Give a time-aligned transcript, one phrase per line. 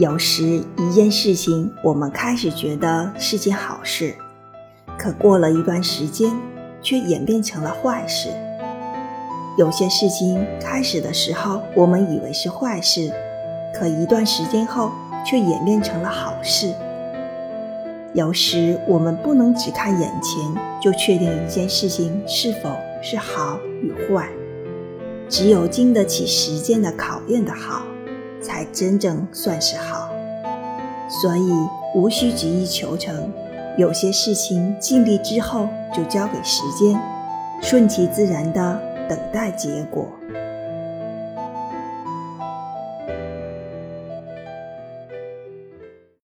[0.00, 4.14] 有时一件事情，我们开始觉得是件好事，
[4.96, 6.34] 可过了一段时间，
[6.80, 8.30] 却演变成了坏事。
[9.58, 13.12] 有些事情开始的时候，我们以为是坏事，
[13.74, 14.90] 可一段时间后，
[15.22, 16.72] 却演变成了好事。
[18.14, 20.42] 有时我们不能只看眼前
[20.80, 22.70] 就确定一件事情是否
[23.02, 24.30] 是好与坏，
[25.28, 27.82] 只有经得起时间的考验的好，
[28.42, 30.08] 才真正算是好。
[31.08, 31.52] 所以
[31.94, 33.32] 无需急于求成，
[33.76, 37.00] 有些事情尽力之后就交给时间，
[37.60, 40.06] 顺其自然的等待结果。